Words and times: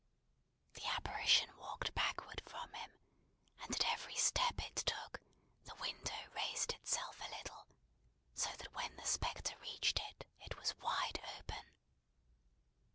The 0.73 0.83
apparition 0.87 1.55
walked 1.57 1.93
backward 1.93 2.41
from 2.47 2.73
him; 2.73 2.91
and 3.61 3.75
at 3.75 3.85
every 3.93 4.15
step 4.15 4.59
it 4.59 4.77
took, 4.77 5.21
the 5.63 5.75
window 5.75 6.27
raised 6.35 6.73
itself 6.73 7.19
a 7.21 7.29
little, 7.29 7.67
so 8.33 8.49
that 8.57 8.73
when 8.73 8.95
the 8.95 9.05
spectre 9.05 9.55
reached 9.59 9.99
it, 9.99 10.25
it 10.39 10.57
was 10.57 10.75
wide 10.77 11.21
open. 11.37 11.69